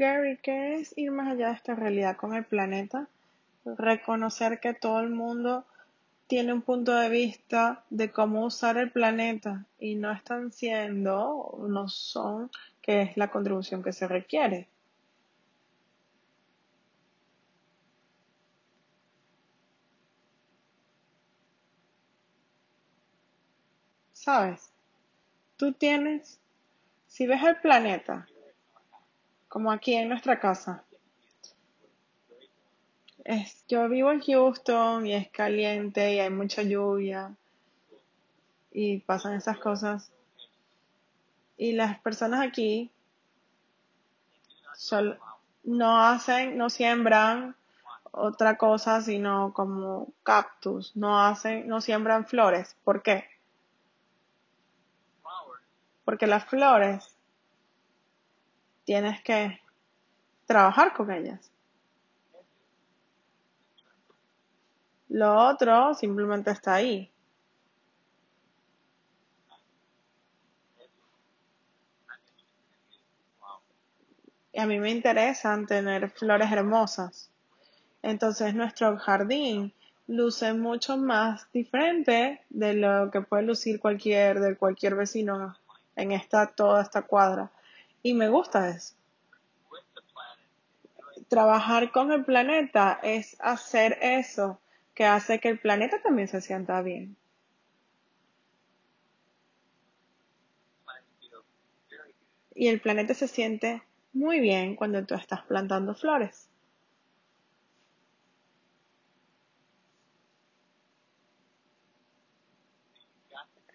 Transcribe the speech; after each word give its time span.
Gary, 0.00 0.38
¿qué 0.38 0.76
es 0.76 0.96
ir 0.96 1.10
más 1.10 1.28
allá 1.28 1.48
de 1.48 1.56
esta 1.56 1.74
realidad 1.74 2.16
con 2.16 2.32
el 2.32 2.46
planeta? 2.46 3.06
Reconocer 3.66 4.58
que 4.58 4.72
todo 4.72 5.00
el 5.00 5.10
mundo 5.10 5.66
tiene 6.26 6.54
un 6.54 6.62
punto 6.62 6.94
de 6.94 7.10
vista 7.10 7.84
de 7.90 8.10
cómo 8.10 8.46
usar 8.46 8.78
el 8.78 8.90
planeta 8.90 9.66
y 9.78 9.96
no 9.96 10.10
están 10.10 10.52
siendo, 10.52 11.54
no 11.68 11.86
son, 11.90 12.50
que 12.80 13.02
es 13.02 13.18
la 13.18 13.30
contribución 13.30 13.82
que 13.82 13.92
se 13.92 14.08
requiere. 14.08 14.68
¿Sabes? 24.14 24.72
Tú 25.58 25.74
tienes, 25.74 26.40
si 27.06 27.26
ves 27.26 27.42
el 27.42 27.56
planeta, 27.56 28.26
como 29.50 29.72
aquí 29.72 29.94
en 29.94 30.08
nuestra 30.08 30.38
casa, 30.38 30.84
es, 33.24 33.64
yo 33.66 33.88
vivo 33.88 34.12
en 34.12 34.20
Houston 34.20 35.04
y 35.08 35.12
es 35.12 35.28
caliente 35.28 36.14
y 36.14 36.20
hay 36.20 36.30
mucha 36.30 36.62
lluvia 36.62 37.34
y 38.70 39.00
pasan 39.00 39.34
esas 39.34 39.58
cosas. 39.58 40.12
Y 41.56 41.72
las 41.72 41.98
personas 41.98 42.40
aquí 42.40 42.92
no 45.64 46.00
hacen, 46.00 46.56
no 46.56 46.70
siembran 46.70 47.56
otra 48.12 48.56
cosa 48.56 49.02
sino 49.02 49.52
como 49.52 50.12
cactus, 50.22 50.94
no 50.94 51.20
hacen, 51.20 51.66
no 51.66 51.80
siembran 51.80 52.24
flores. 52.24 52.76
¿Por 52.84 53.02
qué? 53.02 53.24
Porque 56.04 56.28
las 56.28 56.44
flores 56.44 57.16
tienes 58.90 59.22
que 59.22 59.60
trabajar 60.46 60.92
con 60.94 61.12
ellas. 61.12 61.52
Lo 65.08 65.32
otro 65.48 65.94
simplemente 65.94 66.50
está 66.50 66.74
ahí. 66.74 67.08
Y 74.52 74.58
a 74.58 74.66
mí 74.66 74.80
me 74.80 74.90
interesan 74.90 75.66
tener 75.66 76.10
flores 76.10 76.50
hermosas. 76.50 77.30
Entonces 78.02 78.56
nuestro 78.56 78.98
jardín 78.98 79.72
luce 80.08 80.52
mucho 80.52 80.96
más 80.96 81.46
diferente 81.52 82.40
de 82.50 82.74
lo 82.74 83.08
que 83.12 83.20
puede 83.20 83.44
lucir 83.44 83.78
cualquier, 83.78 84.40
de 84.40 84.56
cualquier 84.56 84.96
vecino 84.96 85.56
en 85.94 86.10
esta, 86.10 86.48
toda 86.48 86.82
esta 86.82 87.02
cuadra. 87.02 87.52
Y 88.02 88.12
me 88.12 88.28
gusta 88.28 88.68
eso. 88.68 88.94
Trabajar 91.28 91.92
con 91.92 92.12
el 92.12 92.26
planeta 92.26 93.00
es 93.02 93.34
hacer 93.40 93.96
eso 94.02 94.60
que 94.92 95.06
hace 95.06 95.40
que 95.40 95.48
el 95.48 95.58
planeta 95.58 96.02
también 96.02 96.28
se 96.28 96.42
sienta 96.42 96.82
bien. 96.82 97.16
Y 102.54 102.68
el 102.68 102.80
planeta 102.80 103.12
se 103.12 103.26
siente 103.26 103.82
muy 104.12 104.38
bien 104.38 104.76
cuando 104.76 105.04
tú 105.04 105.16
estás 105.16 105.42
plantando 105.46 105.96
flores. 105.96 106.48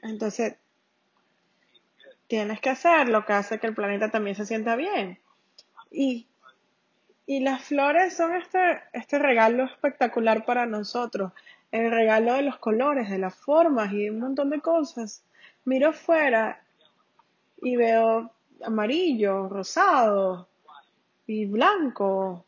Entonces, 0.02 0.56
tienes 2.28 2.60
que 2.60 2.70
hacer 2.70 3.10
lo 3.10 3.26
que 3.26 3.34
hace 3.34 3.60
que 3.60 3.68
el 3.68 3.76
planeta 3.76 4.10
también 4.10 4.36
se 4.36 4.46
sienta 4.46 4.76
bien. 4.76 5.20
Y, 5.92 6.28
y 7.26 7.40
las 7.42 7.64
flores 7.64 8.16
son 8.16 8.36
este, 8.36 8.82
este 8.94 9.20
regalo 9.20 9.66
espectacular 9.66 10.46
para 10.46 10.66
nosotros. 10.66 11.32
El 11.72 11.92
regalo 11.92 12.34
de 12.34 12.44
los 12.44 12.58
colores, 12.58 13.10
de 13.10 13.18
las 13.18 13.36
formas 13.36 13.92
y 13.94 14.10
un 14.10 14.20
montón 14.20 14.50
de 14.50 14.62
cosas. 14.62 15.24
Miro 15.66 15.90
afuera 15.90 16.62
y 17.62 17.76
veo 17.76 18.32
amarillo, 18.64 19.50
rosado 19.50 20.48
y 21.28 21.46
blanco 21.46 22.46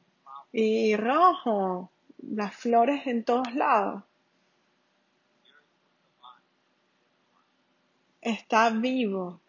y 0.52 0.96
rojo. 0.96 1.92
Las 2.30 2.56
flores 2.56 3.06
en 3.06 3.24
todos 3.24 3.54
lados. 3.54 4.04
Está 8.22 8.70
vivo. 8.72 9.40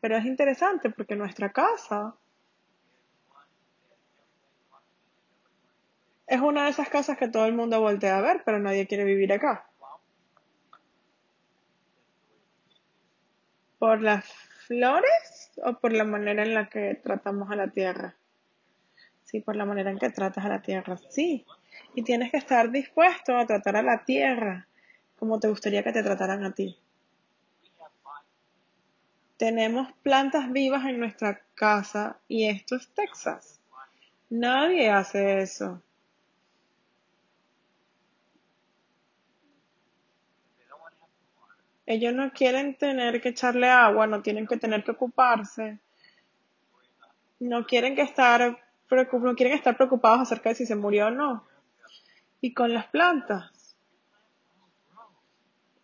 Pero 0.00 0.16
es 0.16 0.24
interesante 0.24 0.90
porque 0.90 1.16
nuestra 1.16 1.52
casa 1.52 2.14
es 6.26 6.40
una 6.40 6.64
de 6.64 6.70
esas 6.70 6.88
casas 6.88 7.18
que 7.18 7.28
todo 7.28 7.44
el 7.44 7.52
mundo 7.52 7.78
voltea 7.78 8.16
a 8.16 8.22
ver, 8.22 8.40
pero 8.46 8.58
nadie 8.58 8.86
quiere 8.86 9.04
vivir 9.04 9.34
acá. 9.34 9.68
¿Por 13.80 14.00
las 14.00 14.26
flores 14.68 15.50
o 15.64 15.72
por 15.80 15.92
la 15.92 16.04
manera 16.04 16.44
en 16.44 16.54
la 16.54 16.68
que 16.68 16.94
tratamos 17.02 17.50
a 17.50 17.56
la 17.56 17.66
tierra? 17.72 18.14
Sí, 19.24 19.40
por 19.40 19.56
la 19.56 19.64
manera 19.64 19.90
en 19.90 19.98
que 19.98 20.10
tratas 20.10 20.44
a 20.44 20.48
la 20.48 20.60
tierra, 20.60 20.96
sí. 21.08 21.46
Y 21.94 22.02
tienes 22.02 22.30
que 22.30 22.36
estar 22.36 22.70
dispuesto 22.70 23.36
a 23.36 23.46
tratar 23.46 23.76
a 23.76 23.82
la 23.82 24.04
tierra 24.04 24.66
como 25.18 25.40
te 25.40 25.48
gustaría 25.48 25.82
que 25.82 25.92
te 25.92 26.02
trataran 26.02 26.44
a 26.44 26.52
ti. 26.52 26.78
Tenemos 29.40 29.90
plantas 30.02 30.52
vivas 30.52 30.84
en 30.84 31.00
nuestra 31.00 31.40
casa 31.54 32.20
y 32.28 32.46
esto 32.46 32.76
es 32.76 32.90
Texas. 32.90 33.58
Nadie 34.28 34.90
hace 34.90 35.40
eso. 35.40 35.80
Ellos 41.86 42.12
no 42.12 42.30
quieren 42.34 42.76
tener 42.76 43.22
que 43.22 43.30
echarle 43.30 43.70
agua, 43.70 44.06
no 44.06 44.20
tienen 44.20 44.46
que 44.46 44.58
tener 44.58 44.84
que 44.84 44.90
ocuparse, 44.90 45.78
no 47.38 47.64
quieren 47.64 47.96
que 47.96 48.02
estar 48.02 48.58
no 48.90 49.34
quieren 49.36 49.54
estar 49.54 49.74
preocupados 49.74 50.20
acerca 50.20 50.50
de 50.50 50.56
si 50.56 50.66
se 50.66 50.76
murió 50.76 51.06
o 51.06 51.12
no. 51.12 51.46
Y 52.42 52.52
con 52.52 52.74
las 52.74 52.88
plantas. 52.88 53.74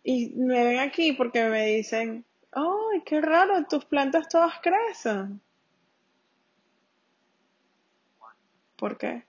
Y 0.03 0.35
me 0.35 0.63
ven 0.63 0.77
aquí 0.77 1.13
porque 1.13 1.49
me 1.49 1.65
dicen, 1.65 2.23
¡ay, 2.57 3.01
qué 3.05 3.21
raro! 3.21 3.65
Tus 3.65 3.85
plantas 3.85 4.27
todas 4.27 4.59
crecen. 4.61 5.39
¿Por 8.75 8.97
qué? 8.97 9.23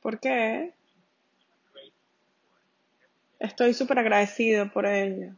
¿Por 0.00 0.20
qué? 0.20 0.74
Estoy 3.38 3.74
súper 3.74 3.98
agradecido 3.98 4.70
por 4.70 4.86
ello. 4.86 5.34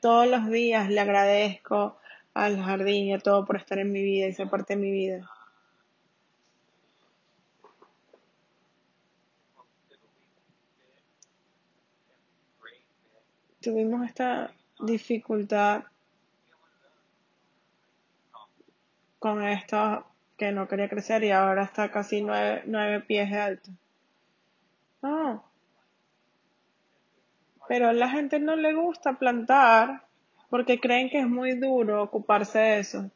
Todos 0.00 0.26
los 0.28 0.48
días 0.48 0.90
le 0.90 1.00
agradezco 1.00 1.98
al 2.34 2.62
jardín 2.62 3.06
y 3.06 3.14
a 3.14 3.18
todo 3.18 3.44
por 3.44 3.56
estar 3.56 3.78
en 3.78 3.92
mi 3.92 4.02
vida 4.02 4.26
y 4.26 4.32
ser 4.32 4.48
parte 4.48 4.76
de 4.76 4.80
mi 4.80 4.90
vida. 4.90 5.30
Tuvimos 13.66 14.06
esta 14.06 14.52
dificultad 14.78 15.82
con 19.18 19.42
esto 19.42 20.06
que 20.36 20.52
no 20.52 20.68
quería 20.68 20.88
crecer 20.88 21.24
y 21.24 21.32
ahora 21.32 21.64
está 21.64 21.90
casi 21.90 22.22
nueve, 22.22 22.62
nueve 22.66 23.00
pies 23.00 23.28
de 23.28 23.40
alto. 23.40 23.70
Pero 27.66 27.88
a 27.88 27.92
la 27.92 28.08
gente 28.08 28.38
no 28.38 28.54
le 28.54 28.72
gusta 28.72 29.14
plantar 29.14 30.04
porque 30.48 30.78
creen 30.78 31.10
que 31.10 31.18
es 31.18 31.26
muy 31.26 31.58
duro 31.58 32.04
ocuparse 32.04 32.60
de 32.60 32.78
eso. 32.78 33.10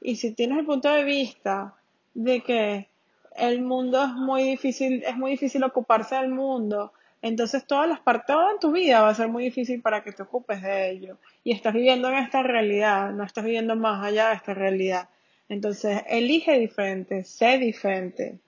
Y 0.00 0.14
si 0.14 0.32
tienes 0.32 0.58
el 0.58 0.66
punto 0.66 0.88
de 0.92 1.02
vista 1.02 1.74
de 2.14 2.40
que 2.44 2.88
el 3.34 3.62
mundo 3.62 4.04
es 4.04 4.12
muy 4.12 4.44
difícil, 4.44 5.02
es 5.04 5.16
muy 5.16 5.32
difícil 5.32 5.64
ocuparse 5.64 6.14
del 6.14 6.28
mundo, 6.28 6.92
entonces 7.22 7.66
todas 7.66 7.88
las 7.88 8.00
partes, 8.00 8.26
toda 8.26 8.58
tu 8.60 8.72
vida 8.72 9.02
va 9.02 9.10
a 9.10 9.14
ser 9.14 9.28
muy 9.28 9.44
difícil 9.44 9.82
para 9.82 10.02
que 10.02 10.12
te 10.12 10.22
ocupes 10.22 10.62
de 10.62 10.90
ello. 10.90 11.18
Y 11.44 11.52
estás 11.52 11.74
viviendo 11.74 12.08
en 12.08 12.16
esta 12.16 12.42
realidad, 12.42 13.10
no 13.12 13.24
estás 13.24 13.44
viviendo 13.44 13.76
más 13.76 14.04
allá 14.04 14.28
de 14.28 14.36
esta 14.36 14.54
realidad. 14.54 15.08
Entonces, 15.48 16.02
elige 16.08 16.58
diferente, 16.58 17.24
sé 17.24 17.58
diferente. 17.58 18.38